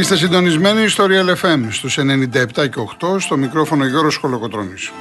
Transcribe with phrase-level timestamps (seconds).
[0.00, 2.04] Είστε συντονισμένοι στο Real FM στους 97
[2.54, 4.92] και 8 στο μικρόφωνο Γιώργος Κολοκοτρώνης.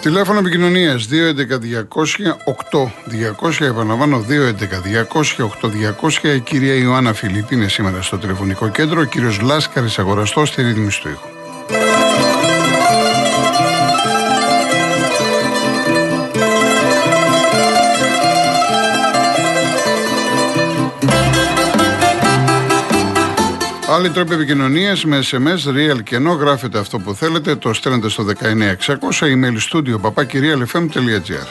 [0.00, 3.60] Τηλέφωνο επικοινωνίας 211-200-8200.
[3.60, 6.34] Επαναλαμβάνω 211-200-8200.
[6.34, 9.00] Η κυρία Ιωάννα Φιλίππ είναι σήμερα στο τηλεφωνικό κέντρο.
[9.00, 11.39] Ο κύριος Λάσκαρης Αγοραστός στη ρύθμιση του ήχου.
[23.92, 28.24] Άλλοι τρόποι επικοινωνίας με SMS, real και ενώ γράφετε αυτό που θέλετε, το στέλνετε στο
[28.24, 28.36] 19600
[29.20, 31.46] email studio papakirialfm.gr.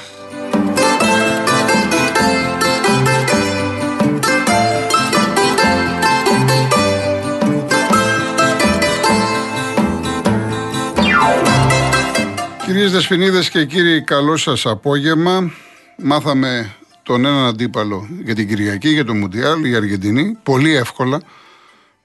[12.66, 15.52] Κυρίες Δεσποινίδες και κύριοι, καλό σας απόγευμα.
[15.98, 21.22] Μάθαμε τον έναν αντίπαλο για την Κυριακή, για το Μουντιάλ, η Αργεντινή, πολύ εύκολα.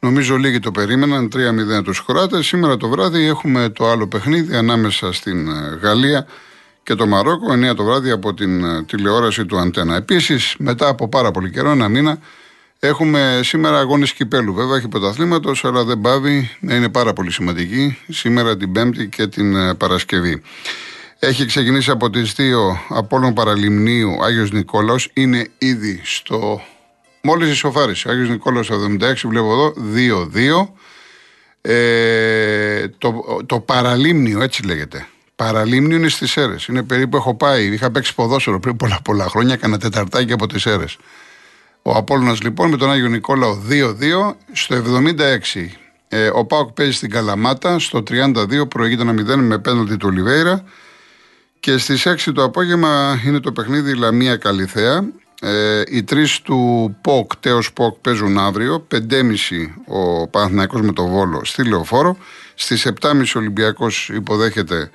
[0.04, 2.46] Νομίζω λίγοι το περίμεναν, 3-0 τους Κροάτες.
[2.46, 6.26] Σήμερα το βράδυ έχουμε το άλλο παιχνίδι ανάμεσα στην ε, Γαλλία
[6.82, 9.96] και το Μαρόκο, 9 το βράδυ από την ε, τηλεόραση του Αντένα.
[9.96, 12.18] Επίσης, μετά από πάρα πολύ καιρό, ένα μήνα,
[12.78, 14.54] έχουμε σήμερα αγώνες κυπέλου.
[14.54, 19.26] Βέβαια έχει πρωταθλήματος, αλλά δεν πάβει να είναι πάρα πολύ σημαντική σήμερα την Πέμπτη και
[19.26, 20.42] την ε, Παρασκευή.
[21.18, 22.42] Έχει ξεκινήσει από τις 2
[22.88, 26.62] Απόλλων Παραλιμνίου Άγιος Νικόλαος, είναι ήδη στο
[27.26, 28.10] Μόλις ισοφάρισε.
[28.10, 30.68] Άγιος Νικόλαος 76, βλέπω εδώ, 2-2.
[31.60, 35.06] Ε, το, το παραλίμνιο, έτσι λέγεται.
[35.36, 36.54] Παραλίμνιο είναι στις αίρε.
[36.68, 37.66] Είναι περίπου έχω πάει.
[37.66, 39.54] Είχα παίξει ποδόσφαιρο πριν πολλά, πολλά χρόνια.
[39.54, 40.84] Έκανα τεταρτάκι από τις αίρε.
[41.82, 44.34] Ο Απόλλωνας λοιπόν με τον Άγιο Νικόλαο 2-2.
[44.52, 44.82] Στο
[45.56, 45.66] 76
[46.08, 47.78] ε, ο Πάοκ παίζει στην Καλαμάτα.
[47.78, 50.64] Στο 32 προηγείται ένα 0 με πέναλτι του Ολιβέηρα.
[51.60, 55.04] Και στις 6 το απόγευμα είναι το παιχνίδι Λαμία Καλυθέα.
[55.46, 58.86] Ε, οι τρεις του ΠΟΚ, Τέος ΠΟΚ παίζουν αύριο.
[58.94, 58.98] 5.30
[59.86, 62.16] ο Παναθηναϊκός με το Βόλο στη Λεωφόρο.
[62.54, 64.90] Στις 7.30 ο Ολυμπιακός υποδέχεται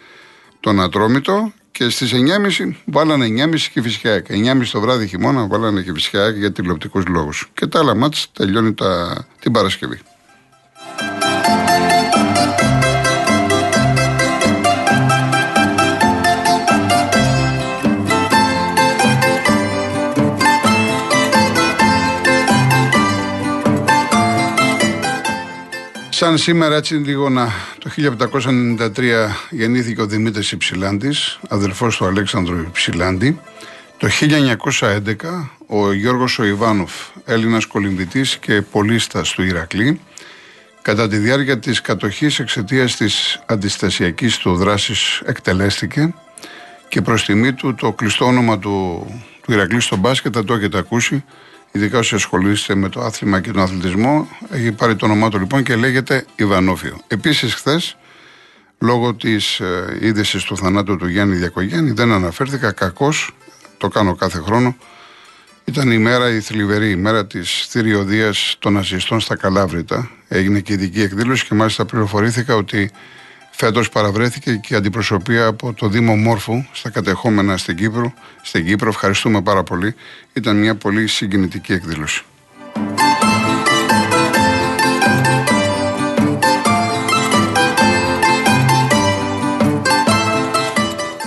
[0.59, 1.51] τον Ατρόμητο.
[1.71, 6.51] Και στις 9.30 βάλανε 9.30 και φυσικά 9.30 το βράδυ χειμώνα βάλανε και φυσικά για
[6.51, 7.49] τηλεοπτικούς λόγους.
[7.53, 9.99] Και τα άλλα μάτια τελειώνει τα, την Παρασκευή.
[26.19, 27.53] Σαν σήμερα έτσι λίγο να...
[27.77, 28.89] Το 1593
[29.49, 33.39] γεννήθηκε ο Δημήτρης Υψηλάντης, αδελφός του Αλέξανδρου Υψηλάντη.
[33.97, 34.07] Το
[34.79, 35.01] 1911
[35.67, 36.91] ο Γιώργος ο Ιβάνοφ,
[37.25, 40.01] Έλληνας κολυμβητής και πολίστας του Ηρακλή,
[40.81, 46.13] κατά τη διάρκεια της κατοχής εξαιτίας της αντιστασιακής του δράσης εκτελέστηκε
[46.89, 49.05] και προς τιμή του το κλειστό όνομα του,
[49.41, 51.23] του Ηρακλή στο μπάσκετ θα το έχετε ακούσει
[51.71, 55.63] ειδικά όσοι ασχολείστε με το άθλημα και τον αθλητισμό, έχει πάρει το όνομά του λοιπόν
[55.63, 56.99] και λέγεται Ιβανόφιο.
[57.07, 57.97] Επίσης, χθες,
[58.79, 63.31] λόγω της ε, είδησης του θανάτου του Γιάννη Διακογέννη, δεν αναφέρθηκα κακώς,
[63.77, 64.75] το κάνω κάθε χρόνο.
[65.65, 70.09] Ήταν η μέρα, η θλιβερή ημέρα της θηριωδίας των ναζιστών στα Καλάβρητα.
[70.27, 72.91] Έγινε και ειδική εκδήλωση και μάλιστα πληροφορήθηκα ότι
[73.61, 78.13] Φέτος παραβρέθηκε και η αντιπροσωπεία από το Δήμο Μόρφου στα κατεχόμενα στην Κύπρο.
[78.41, 79.95] Στην Κύπρο, ευχαριστούμε πάρα πολύ.
[80.33, 82.23] Ήταν μια πολύ συγκινητική εκδήλωση.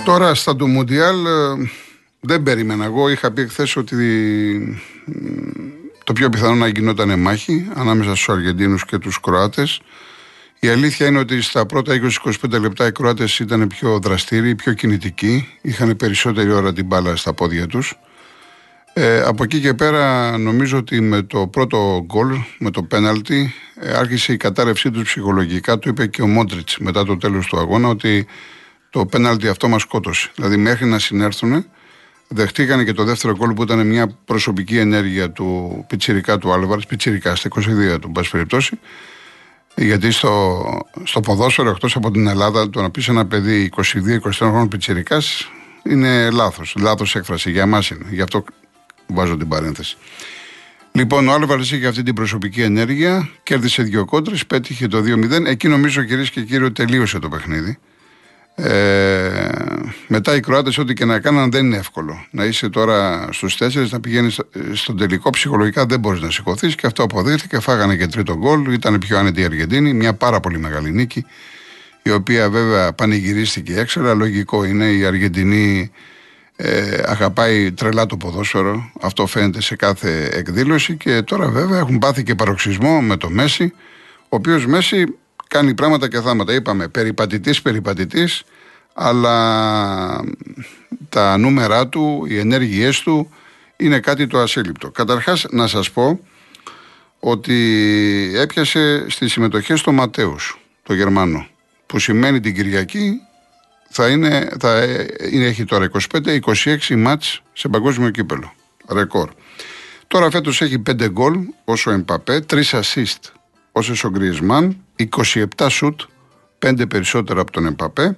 [0.05, 1.29] Τώρα στα του Μουντιάλ ε,
[2.19, 3.09] δεν περίμενα εγώ.
[3.09, 4.81] Είχα πει χθες ότι
[6.03, 9.81] το πιο πιθανό να γινόταν μάχη ανάμεσα στους Αργεντίνους και τους Κροάτες.
[10.63, 15.47] Η αλήθεια είναι ότι στα πρώτα 20-25 λεπτά οι Κροάτες ήταν πιο δραστήριοι, πιο κινητικοί,
[15.61, 17.99] είχαν περισσότερη ώρα την μπάλα στα πόδια τους.
[18.93, 23.93] Ε, από εκεί και πέρα νομίζω ότι με το πρώτο γκολ, με το πέναλτι, ε,
[23.93, 25.79] άρχισε η κατάρρευσή τους ψυχολογικά.
[25.79, 28.27] Το είπε και ο Μόντριτς μετά το τέλος του αγώνα ότι
[28.89, 30.31] το πέναλτι αυτό μας σκότωσε.
[30.35, 31.65] Δηλαδή μέχρι να συνέρθουν,
[32.27, 37.35] δεχτήκανε και το δεύτερο γκολ που ήταν μια προσωπική ενέργεια του πιτσιρικά του Άλβαρς, πιτσιρικά
[37.35, 38.79] στα 22 του, πάση περιπτώσει.
[39.75, 40.63] Γιατί στο,
[41.03, 45.21] στο ποδόσφαιρο εκτός από την Ελλάδα, το να πεις ένα παιδί 22-23 χρόνων πιτσυρικά
[45.83, 46.75] είναι λάθος.
[46.79, 47.51] Λάθος έκφραση.
[47.51, 48.05] Για εμάς είναι.
[48.09, 48.43] Γι' αυτό
[49.07, 49.97] βάζω την παρένθεση.
[50.91, 55.45] Λοιπόν, ο Άλβαρ είχε αυτή την προσωπική ενέργεια, κέρδισε δύο κόντρες, πέτυχε το 2-0.
[55.45, 57.77] Εκεί νομίζω κυρίες και κύριοι τελείωσε το παιχνίδι.
[58.55, 59.49] Ε,
[60.07, 62.25] μετά οι Κροάτες, ό,τι και να κάναν, δεν είναι εύκολο.
[62.31, 64.39] Να είσαι τώρα στους τέσσερις, να πηγαίνεις
[64.73, 67.59] στον τελικό, ψυχολογικά δεν μπορείς να σηκωθείς και αυτό αποδείχθηκε.
[67.59, 71.25] Φάγανε και τρίτο γκολ, ήταν πιο άνετη η Αργεντίνη, μια πάρα πολύ μεγάλη νίκη
[72.03, 74.13] η οποία βέβαια πανηγυρίστηκε έξερα.
[74.13, 75.91] Λογικό είναι, η Αργεντινή
[76.55, 78.91] ε, αγαπάει τρελά το ποδόσφαιρο.
[79.01, 83.73] Αυτό φαίνεται σε κάθε εκδήλωση και τώρα βέβαια έχουν πάθει και παροξισμό με το Μέση,
[84.21, 85.17] ο οποίος Μέση
[85.53, 86.53] κάνει πράγματα και θάματα.
[86.53, 88.43] Είπαμε περιπατητής, περιπατητής,
[88.93, 90.23] αλλά
[91.09, 93.29] τα νούμερά του, οι ενέργειές του
[93.77, 94.91] είναι κάτι το ασύλληπτο.
[94.91, 96.19] Καταρχάς να σας πω
[97.19, 97.57] ότι
[98.35, 101.47] έπιασε στις συμμετοχές στο Ματέους, το Γερμανό,
[101.85, 103.13] που σημαίνει την Κυριακή
[103.89, 104.83] θα είναι, θα
[105.31, 108.53] είναι, έχει τώρα 25-26 μάτς σε παγκόσμιο κύπελο.
[108.89, 109.29] Ρεκόρ.
[110.07, 113.31] Τώρα φέτος έχει 5 γκολ όσο Εμπαπέ, 3 assist
[113.71, 116.01] όσο ο Γκριεσμάν, 27 σουτ,
[116.59, 118.17] 5 περισσότερα από τον Εμπαπέ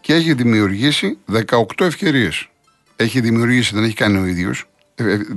[0.00, 2.48] και έχει δημιουργήσει 18 ευκαιρίες.
[2.96, 4.64] Έχει δημιουργήσει, δεν έχει κάνει ο ίδιος,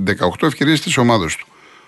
[0.04, 1.46] 18 ευκαιρίες της ομάδας του.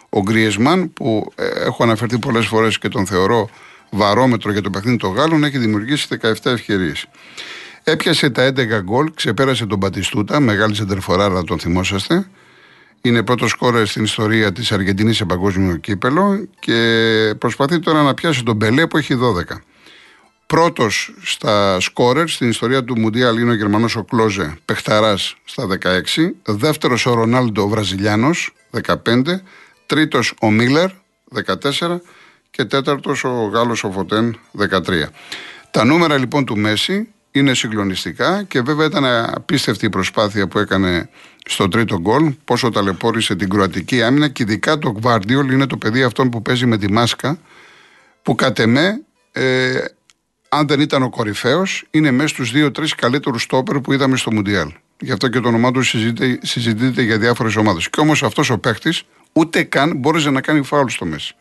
[0.09, 3.49] Ο Γκριεσμάν που ε, έχω αναφερθεί πολλές φορές και τον θεωρώ
[3.91, 7.07] βαρόμετρο για το παιχνίδι των Γάλλων έχει δημιουργήσει 17 ευκαιρίες.
[7.85, 12.27] Έπιασε τα 11 γκολ, ξεπέρασε τον Πατιστούτα, μεγάλη σεντερφοράρα, τον θυμόσαστε.
[13.07, 18.43] Είναι πρώτος σκόρε στην ιστορία της Αργεντινής σε παγκόσμιο κύπελο και προσπαθεί τώρα να πιάσει
[18.43, 19.57] τον Μπελέ που έχει 12.
[20.47, 26.35] Πρώτος στα σκόρερ στην ιστορία του Μουντιάλ είναι ο Γερμανός ο Κλόζε, παιχταρά στα 16.
[26.45, 29.43] Δεύτερος ο Ρονάλντο ο Βραζιλιάνος, 15.
[29.87, 30.91] Τρίτος ο Μίλλερ,
[31.35, 32.01] 14.
[32.51, 35.11] Και τέταρτος ο Γάλλος ο Φωτέν, 13.
[35.71, 39.05] Τα νούμερα λοιπόν του Μέση είναι συγκλονιστικά και βέβαια ήταν
[39.35, 41.09] απίστευτη η προσπάθεια που έκανε
[41.47, 46.03] στο τρίτο γκολ, πόσο ταλαιπώρησε την κροατική άμυνα και ειδικά το Γβάρντιολ είναι το παιδί
[46.03, 47.39] αυτόν που παίζει με τη μάσκα,
[48.23, 49.03] που κατ' εμέ,
[49.33, 49.85] ε,
[50.49, 54.73] αν δεν ήταν ο κορυφαίος, είναι μέσα στους δύο-τρεις καλύτερους στόπερ που είδαμε στο Μουντιάλ.
[54.99, 57.91] Γι' αυτό και το όνομά του συζητείται, συζητείται για διάφορες ομάδες.
[57.91, 58.95] Και όμως αυτός ο παίχτη
[59.33, 61.35] ούτε καν μπόρεσε να κάνει φάουλ στο μέση.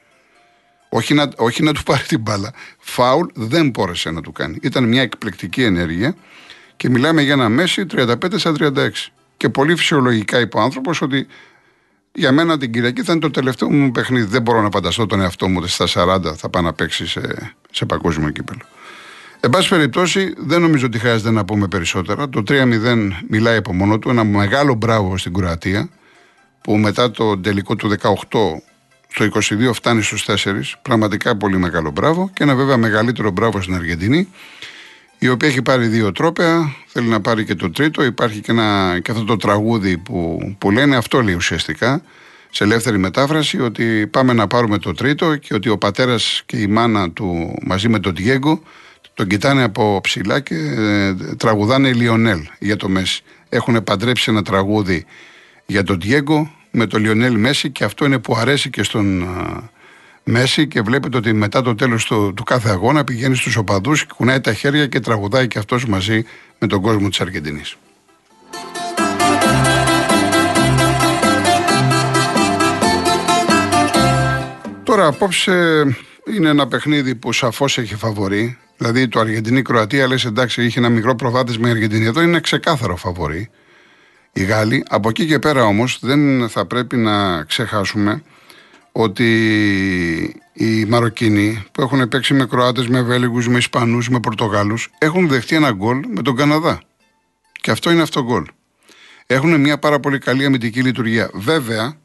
[0.96, 2.54] Όχι να, όχι να του πάρει την μπάλα.
[2.78, 4.58] Φάουλ δεν μπόρεσε να του κάνει.
[4.62, 6.16] Ήταν μια εκπληκτική ενέργεια
[6.78, 8.90] και μιλάμε για ένα Μέση 35 στα 36.
[9.38, 11.28] Και πολύ φυσιολογικά είπε ο άνθρωπος ότι
[12.14, 14.26] για μένα την Κυριακή θα είναι το τελευταίο μου παιχνίδι.
[14.26, 17.56] Δεν μπορώ να φανταστώ τον εαυτό μου ότι στα 40 θα πάει να παίξει σε,
[17.72, 18.62] σε παγκόσμιο κύπελο.
[19.40, 22.30] Εν πάση περιπτώσει, δεν νομίζω ότι χρειάζεται να πούμε περισσότερα.
[22.30, 24.10] Το 3-0 μιλάει από μόνο του.
[24.10, 25.90] Ένα μεγάλο μπράβο στην Κροατία,
[26.62, 28.14] που μετά το τελικό του 18
[29.14, 30.34] στο 22 φτάνει στους 4.
[30.82, 32.30] Πραγματικά πολύ μεγάλο μπράβο.
[32.34, 34.28] Και ένα βέβαια μεγαλύτερο μπράβο στην Αργεντινή,
[35.18, 36.76] η οποία έχει πάρει δύο τρόπαια.
[36.88, 38.04] Θέλει να πάρει και το τρίτο.
[38.04, 42.02] Υπάρχει και, ένα, και αυτό το τραγούδι που, που λένε αυτό λέει ουσιαστικά
[42.50, 46.68] σε ελεύθερη μετάφραση ότι πάμε να πάρουμε το τρίτο και ότι ο πατέρας και η
[46.68, 48.62] μάνα του μαζί με τον Διέγκο
[49.14, 53.24] τον κοιτάνε από ψηλά και ε, τραγουδάνε Λιονέλ για το Μέση.
[53.50, 55.06] Έχουν παντρέψει ένα τραγούδι
[55.66, 59.28] για τον Διέγκο με τον Λιονέλ Μέση και αυτό είναι που αρέσει και στον
[60.24, 64.42] Μέση και βλέπετε ότι μετά το τέλος του, του κάθε αγώνα πηγαίνει στους οπαδούς, κουνάει
[64.42, 66.24] τα χέρια και τραγουδάει και αυτός μαζί
[66.60, 67.78] με τον κόσμο της Αργεντινής.
[74.84, 75.84] Τώρα απόψε
[76.36, 78.58] είναι ένα παιχνίδι που σαφώς έχει φαβορεί.
[78.78, 82.06] Δηλαδή το Αργεντινή-Κροατία λες εντάξει είχε ένα μικρό προβάδισμα η Αργεντινή.
[82.06, 83.50] Εδώ είναι ξεκάθαρο φαβορεί
[84.34, 84.84] οι Γάλλοι.
[84.90, 88.24] Από εκεί και πέρα όμως δεν θα πρέπει να ξεχάσουμε
[88.92, 89.26] ότι
[90.54, 95.56] οι Μαροκινοί που έχουν παίξει με Κροάτες, με Βέλγους, με Ισπανούς, με Πορτογάλους έχουν δεχτεί
[95.56, 96.82] ένα γκολ με τον Καναδά.
[97.62, 98.46] Και αυτό είναι αυτό γκολ.
[99.28, 101.30] Έχουν μια πάρα πολύ καλή αμυντική λειτουργία.
[101.34, 101.96] Βέβαια,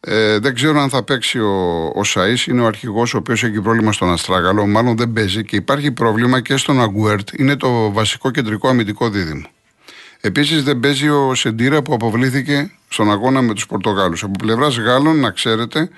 [0.00, 3.60] ε, δεν ξέρω αν θα παίξει ο, ο Σαΐς, είναι ο αρχηγός ο οποίος έχει
[3.60, 8.30] πρόβλημα στον Αστράγαλο, μάλλον δεν παίζει και υπάρχει πρόβλημα και στον Αγκουέρτ, είναι το βασικό
[8.30, 9.46] κεντρικό αμυντικό δίδυμο.
[10.24, 14.22] Επίσης δεν παίζει ο Σεντήρα που αποβλήθηκε στον αγώνα με τους Πορτογάλους.
[14.22, 15.88] Από πλευράς Γάλλων, να ξέρετε,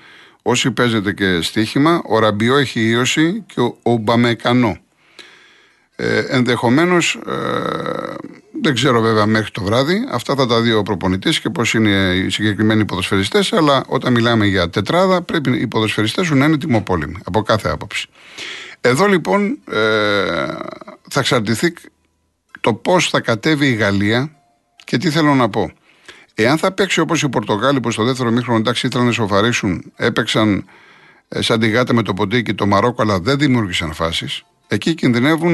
[0.41, 4.77] όσοι παίζετε και στοίχημα, ο Ραμπιό έχει ίωση και ο Μπαμεκανό.
[5.95, 8.13] Ε, Ενδεχομένως, ε,
[8.61, 12.13] δεν ξέρω βέβαια μέχρι το βράδυ, αυτά θα τα δει ο προπονητής και πώς είναι
[12.15, 17.17] οι συγκεκριμένοι ποδοσφαιριστές, αλλά όταν μιλάμε για τετράδα, πρέπει οι ποδοσφαιριστές σου να είναι τιμοπόλυμοι
[17.25, 18.07] από κάθε άποψη.
[18.81, 19.77] Εδώ λοιπόν ε,
[21.09, 21.73] θα εξαρτηθεί
[22.65, 24.31] το πώς θα κατέβει η Γαλλία
[24.83, 25.71] και τι θέλω να πω.
[26.33, 30.65] Εάν θα παίξει όπως οι Πορτογάλοι που στο δεύτερο μήχρονο εντάξει ήθελαν να σοφαρίσουν, έπαιξαν
[31.27, 35.53] ε, σαν τη γάτα με το ποντίκι το Μαρόκο, αλλά δεν δημιούργησαν φάσεις, εκεί κινδυνεύουν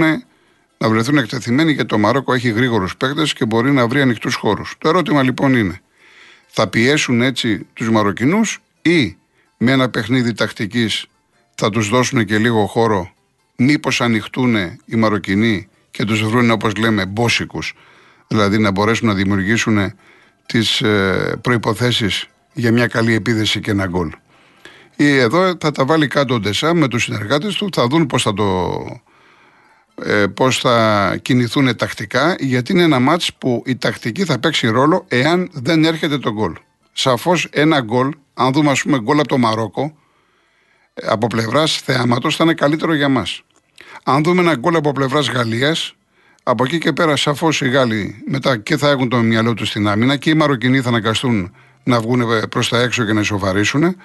[0.78, 4.76] να βρεθούν εκτεθειμένοι γιατί το Μαρόκο έχει γρήγορους παίκτες και μπορεί να βρει ανοιχτούς χώρους.
[4.78, 5.82] Το ερώτημα λοιπόν είναι,
[6.48, 9.18] θα πιέσουν έτσι τους Μαροκινούς ή
[9.58, 11.06] με ένα παιχνίδι τακτικής
[11.56, 13.12] θα τους δώσουν και λίγο χώρο,
[13.56, 17.74] μήπως ανοιχτούν οι Μαροκινοί και τους βρουν όπως λέμε μπόσικους,
[18.28, 19.94] δηλαδή να μπορέσουν να δημιουργήσουν
[20.46, 24.12] τις ε, προϋποθέσεις για μια καλή επίδεση και ένα γκολ.
[24.96, 28.24] Ή εδώ θα τα βάλει κάτω ο Ντεσά με τους συνεργάτες του, θα δουν πώς
[28.24, 28.72] θα το
[30.04, 35.06] ε, πώς θα κινηθούν τακτικά, γιατί είναι ένα μάτς που η τακτική θα παίξει ρόλο
[35.08, 36.54] εάν δεν έρχεται το γκολ.
[36.92, 39.98] Σαφώς ένα γκολ, αν δούμε ας πούμε γκολ από το Μαρόκο,
[40.94, 43.44] ε, από πλευράς θεάματος θα είναι καλύτερο για μας.
[44.04, 45.96] Αν δούμε ένα γκολ από πλευράς Γαλλίας,
[46.44, 49.88] από εκεί και πέρα σαφώς οι Γάλλοι μετά και θα έχουν το μυαλό τους στην
[49.88, 53.96] άμυνα και οι Μαροκινοί θα αναγκαστούν να βγουν προς τα έξω και να ισοφαρίσουν.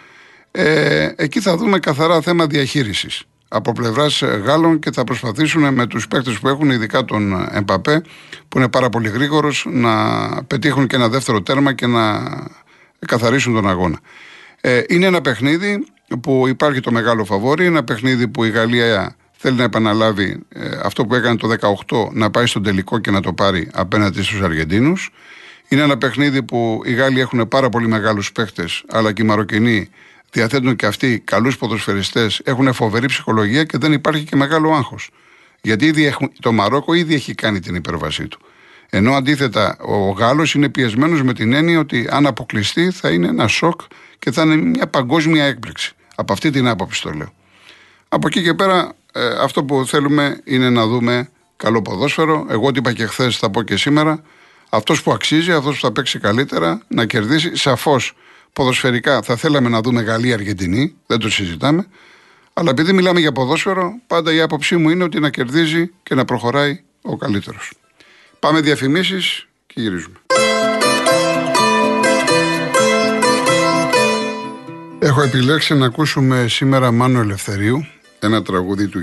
[0.50, 6.09] Ε, εκεί θα δούμε καθαρά θέμα διαχείρισης από πλευράς Γάλλων και θα προσπαθήσουν με τους
[6.09, 8.02] παίκτες που έχουν, ειδικά τον Εμπαπέ,
[8.49, 9.95] που είναι πάρα πολύ γρήγορος, να
[10.47, 12.23] πετύχουν και ένα δεύτερο τέρμα και να
[13.07, 13.99] καθαρίσουν τον αγώνα.
[14.61, 15.87] Ε, είναι ένα παιχνίδι
[16.21, 21.07] που υπάρχει το μεγάλο φαβόρι, ένα παιχνίδι που η Γαλλία θέλει να επαναλάβει ε, αυτό
[21.07, 21.49] που έκανε το
[21.88, 25.11] 18, να πάει στον τελικό και να το πάρει απέναντι στους Αργεντίνους.
[25.69, 29.90] Είναι ένα παιχνίδι που οι Γάλλοι έχουν πάρα πολύ μεγάλους παίχτες, αλλά και οι Μαροκινοί
[30.31, 35.11] διαθέτουν και αυτοί καλούς ποδοσφαιριστές, έχουν φοβερή ψυχολογία και δεν υπάρχει και μεγάλο άγχος.
[35.61, 38.38] Γιατί ήδη έχουν, το Μαρόκο ήδη έχει κάνει την υπέρβασή του.
[38.90, 43.47] Ενώ αντίθετα ο Γάλλος είναι πιεσμένος με την έννοια ότι αν αποκλειστεί θα είναι ένα
[43.47, 43.81] σοκ
[44.19, 45.95] και θα είναι μια παγκόσμια έκπληξη.
[46.14, 47.33] Από αυτή την άποψη το λέω.
[48.09, 52.46] Από εκεί και πέρα ε, αυτό που θέλουμε είναι να δούμε καλό ποδόσφαιρο.
[52.50, 54.23] Εγώ τι είπα και χθες, θα πω και σήμερα.
[54.68, 57.56] Αυτός που αξίζει, αυτός που θα παίξει καλύτερα, να κερδίσει.
[57.56, 58.14] Σαφώς
[58.52, 61.87] ποδοσφαιρικά θα θέλαμε να δούμε Γαλλία-Αργεντινή, δεν το συζητάμε.
[62.52, 66.25] Αλλά επειδή μιλάμε για ποδόσφαιρο, πάντα η άποψή μου είναι ότι να κερδίζει και να
[66.25, 67.73] προχωράει ο καλύτερος.
[68.38, 70.16] Πάμε διαφημίσεις και γυρίζουμε.
[74.99, 77.87] Έχω επιλέξει να ακούσουμε σήμερα Μάνο Ελευθερίου,
[78.18, 79.00] ένα τραγούδι του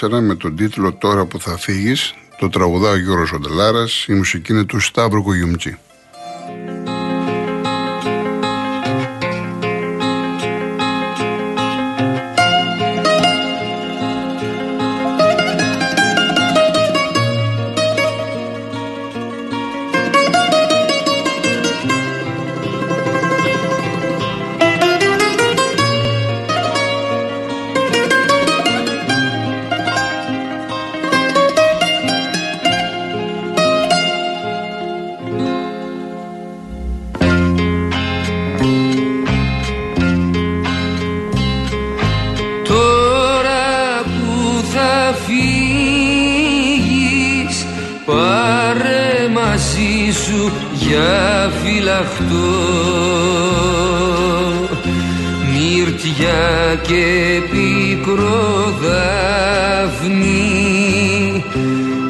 [0.00, 2.14] 1974 με τον τίτλο «Τώρα που θα φύγεις».
[2.38, 5.22] Το τραγουδά ο Γιώργος Οντελάρας, η μουσική είναι του Σταύρου
[49.56, 50.52] Κουγιουμτζή.
[51.62, 52.50] φυλαχτώ
[55.52, 56.40] μύρτια
[56.82, 57.04] και
[57.50, 60.44] πικρό δάφνη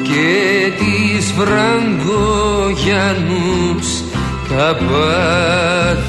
[0.03, 0.31] και
[0.77, 3.87] τις φραγκογιανούς
[4.49, 6.06] τα πάθη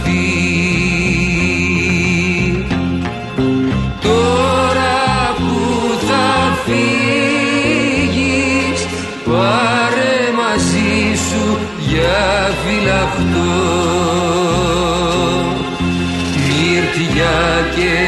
[17.75, 18.08] και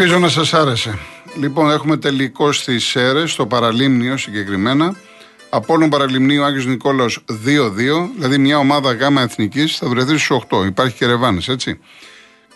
[0.00, 0.98] Ελπίζω να σας άρεσε.
[1.36, 4.94] Λοιπόν, έχουμε τελικό στις ΣΕΡΕΣ, στο Παραλίμνιο συγκεκριμένα.
[5.50, 10.64] Απόλλων Παραλιμνίου Άγιος Νικόλαος 2-2, δηλαδή μια ομάδα γάμα εθνικής θα βρεθεί στους 8.
[10.66, 11.80] Υπάρχει και ρεβάνες, έτσι.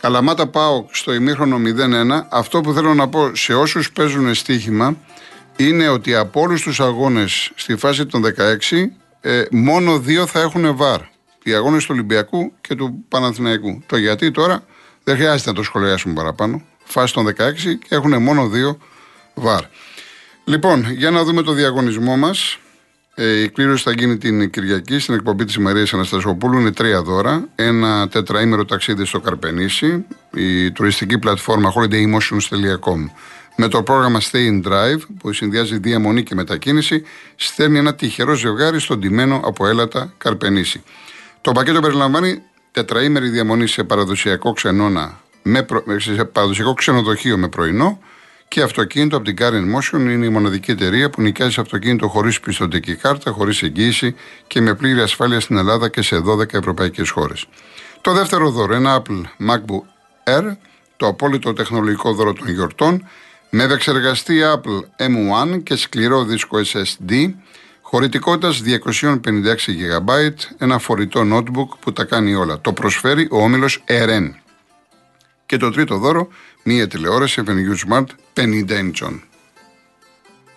[0.00, 2.26] Καλαμάτα πάω στο ημίχρονο 0-1.
[2.30, 4.96] Αυτό που θέλω να πω σε όσους παίζουν στοίχημα
[5.56, 10.76] είναι ότι από όλους τους αγώνες στη φάση των 16, ε, μόνο δύο θα έχουν
[10.76, 11.00] βαρ.
[11.42, 13.82] Οι αγώνες του Ολυμπιακού και του Παναθηναϊκού.
[13.86, 14.64] Το γιατί τώρα
[15.04, 16.62] δεν χρειάζεται να το σχολιάσουμε παραπάνω.
[16.84, 18.78] Φάση των 16 και έχουν μόνο δύο
[19.34, 19.62] βαρ.
[20.44, 22.58] Λοιπόν, για να δούμε το διαγωνισμό μας.
[23.14, 26.58] Ε, η κλήρωση θα γίνει την Κυριακή στην εκπομπή της Μαρίας Αναστασιοπούλου.
[26.58, 27.48] Είναι τρία δώρα.
[27.54, 33.10] Ένα τετραήμερο ταξίδι στο Καρπενήσι, η τουριστική πλατφόρμα holidaymotions.com
[33.56, 37.02] με το πρόγραμμα Stay in Drive που συνδυάζει διαμονή και μετακίνηση,
[37.36, 40.82] στέλνει ένα τυχερό ζευγάρι στον τιμένο από έλατα Καρπενήσι.
[41.40, 45.66] Το πακέτο περιλαμβάνει τετραήμερη διαμονή σε παραδοσιακό ξενώνα με
[45.98, 47.98] σε παραδοσιακό ξενοδοχείο με πρωινό
[48.48, 52.94] και αυτοκίνητο από την Karen Motion είναι η μοναδική εταιρεία που νοικιάζει αυτοκίνητο χωρίς πιστοτική
[52.94, 54.14] κάρτα, χωρίς εγγύηση
[54.46, 57.44] και με πλήρη ασφάλεια στην Ελλάδα και σε 12 ευρωπαϊκές χώρες.
[58.00, 59.82] Το δεύτερο δώρο, ένα Apple MacBook
[60.24, 60.56] Air,
[60.96, 63.08] το απόλυτο τεχνολογικό δώρο των γιορτών,
[63.50, 67.34] με επεξεργαστή Apple M1 και σκληρό δίσκο SSD,
[67.80, 72.60] χωρητικότητας 256 GB, ένα φορητό notebook που τα κάνει όλα.
[72.60, 74.43] Το προσφέρει ο όμιλος RN.
[75.46, 76.28] Και το τρίτο δώρο,
[76.62, 79.18] μία τηλεόραση FNU Smart 50 inch.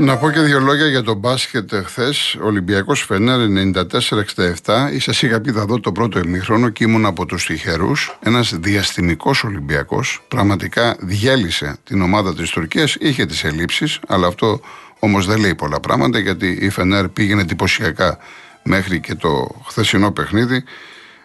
[0.00, 2.12] Να πω και δύο λόγια για τον μπάσκετ χθε.
[2.42, 3.38] Ολυμπιακός Φενέρ
[4.64, 4.98] 94-67.
[4.98, 8.18] Σα είχα πει θα δω το πρώτο ημίχρονο και ήμουν από τους τυχερούς.
[8.22, 10.24] Ένας διαστημικός Ολυμπιακός.
[10.28, 12.96] Πραγματικά διέλυσε την ομάδα της Τουρκίας.
[13.00, 14.60] Είχε τις ελλείψεις, αλλά αυτό
[14.98, 18.18] όμως δεν λέει πολλά πράγματα γιατί η Φενέρ πήγαινε εντυπωσιακά
[18.62, 20.64] μέχρι και το χθεσινό παιχνίδι.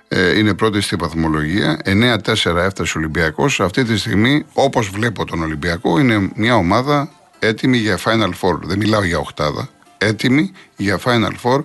[0.08, 1.80] Ε, είναι πρώτη στη βαθμολογία.
[1.86, 3.60] 9-4 έφτασε ο Ολυμπιακός.
[3.60, 7.10] Αυτή τη στιγμή, όπως βλέπω τον Ολυμπιακό, είναι μια ομάδα
[7.46, 8.60] έτοιμη για Final Four.
[8.62, 9.70] Δεν μιλάω για οχτάδα.
[9.98, 11.64] Έτοιμη για Final Four.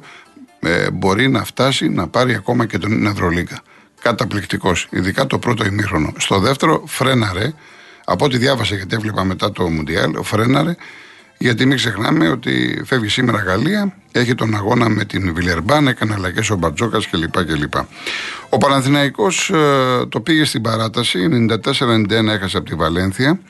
[0.60, 3.62] Ε, μπορεί να φτάσει να πάρει ακόμα και τον Ευρωλίγκα.
[4.02, 4.88] Καταπληκτικός.
[4.90, 6.12] Ειδικά το πρώτο ημίχρονο.
[6.16, 7.52] Στο δεύτερο, φρέναρε.
[8.04, 10.76] Από ό,τι διάβασα γιατί έβλεπα μετά το Μουντιάλ, φρέναρε.
[11.42, 16.50] Γιατί μην ξεχνάμε ότι φεύγει σήμερα Γαλλία, έχει τον αγώνα με την Βιλερμπάν, έκανε αλλαγές
[16.50, 17.44] ο Μπαρτζόκα κλπ.
[17.44, 17.74] κλπ.
[18.48, 23.40] Ο Παναθηναϊκός ε, το πήγε στην παράταση, 94-91 έχασε από τη Βαλένθια.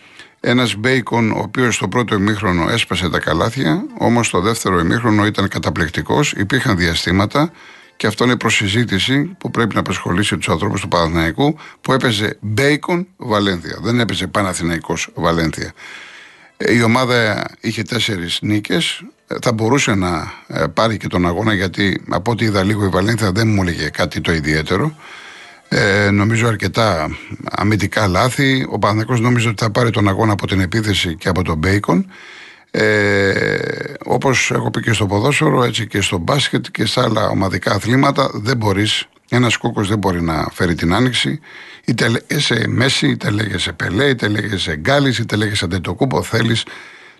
[0.40, 5.48] Ένας Μπέικον, ο οποίος στο πρώτο ημίχρονο έσπασε τα καλάθια, όμως στο δεύτερο ημίχρονο ήταν
[5.48, 6.32] καταπληκτικός.
[6.32, 7.52] Υπήρχαν διαστήματα
[7.96, 12.36] και αυτό είναι προς συζήτηση που πρέπει να απασχολήσει τους ανθρώπους του Παναθηναϊκού που έπαιζε
[12.40, 13.78] Μπέικον Βαλένθια.
[13.82, 15.72] Δεν έπαιζε Παναθηναϊκός Βαλένθια.
[16.56, 19.04] Ε, η ομάδα είχε τέσσερις νίκες.
[19.26, 22.88] Ε, θα μπορούσε να ε, πάρει και τον αγώνα γιατί από ό,τι είδα λίγο η
[22.88, 24.94] Βαλένθια δεν μου έλεγε κάτι το ιδιαίτερο.
[25.72, 27.16] Ε, νομίζω αρκετά
[27.50, 28.66] αμυντικά λάθη.
[28.70, 32.06] Ο Παναθηναϊκός νομίζω ότι θα πάρει τον αγώνα από την επίθεση και από τον Μπέικον.
[32.70, 33.64] Ε,
[34.04, 38.30] όπως έχω πει και στο ποδόσφαιρο, έτσι και στο μπάσκετ και σε άλλα ομαδικά αθλήματα,
[38.34, 41.40] δεν μπορείς, ένας κούκο δεν μπορεί να φέρει την άνοιξη.
[41.84, 46.22] Είτε λέγεσαι Μέση, είτε λέγεσαι Πελέ, είτε λέγεσαι Γκάλης, είτε λέγεσαι Αντετοκούπο.
[46.22, 46.64] Θέλεις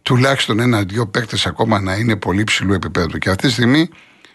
[0.02, 3.18] τουλάχιστον ένα-δυο παίκτες ακόμα να είναι πολύ ψηλού επίπεδου.
[3.18, 3.88] Και αυτή τη στιγμή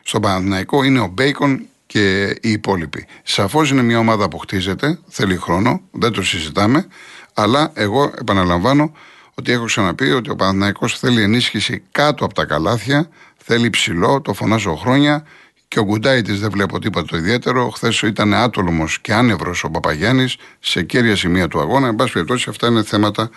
[0.03, 3.07] στον Παναθηναϊκό είναι ο Μπέικον και οι υπόλοιποι.
[3.23, 6.87] Σαφώς είναι μια ομάδα που χτίζεται, θέλει χρόνο, δεν το συζητάμε,
[7.33, 8.91] αλλά εγώ επαναλαμβάνω
[9.33, 14.33] ότι έχω ξαναπεί ότι ο Παναθηναϊκός θέλει ενίσχυση κάτω από τα καλάθια, θέλει ψηλό, το
[14.33, 15.25] φωνάζω χρόνια
[15.67, 17.69] και ο τη δεν βλέπω τίποτα το ιδιαίτερο.
[17.69, 21.87] Χθες ήταν άτολμος και άνευρος ο Παπαγιάννης σε κέρια σημεία του αγώνα.
[21.87, 23.29] Εν πάση περιπτώσει, αυτά είναι θέματα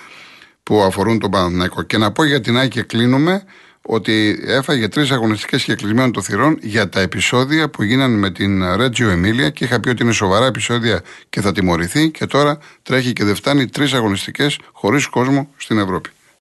[0.62, 1.82] που αφορούν τον Παναθηναϊκό.
[1.82, 3.44] Και να πω για την Άκη κλείνουμε
[3.90, 8.74] ότι έφαγε τρεις αγωνιστικές και κλεισμένων των θυρών για τα επεισόδια που γίνανε με την
[8.76, 13.12] Ρέτζιο Εμίλια και είχα πει ότι είναι σοβαρά επεισόδια και θα τιμωρηθεί και τώρα τρέχει
[13.12, 16.10] και δεν φτάνει τρεις αγωνιστικές χωρίς κόσμο στην Ευρώπη.